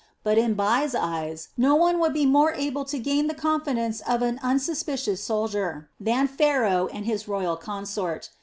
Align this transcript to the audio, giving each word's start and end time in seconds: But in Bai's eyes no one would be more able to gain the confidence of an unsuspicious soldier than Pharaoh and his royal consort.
But 0.23 0.39
in 0.39 0.55
Bai's 0.55 0.95
eyes 0.95 1.49
no 1.57 1.75
one 1.75 1.99
would 1.99 2.11
be 2.11 2.25
more 2.25 2.53
able 2.55 2.85
to 2.85 2.97
gain 2.97 3.27
the 3.27 3.35
confidence 3.35 4.01
of 4.01 4.23
an 4.23 4.39
unsuspicious 4.41 5.23
soldier 5.23 5.91
than 5.99 6.25
Pharaoh 6.27 6.87
and 6.91 7.05
his 7.05 7.27
royal 7.27 7.55
consort. 7.55 8.31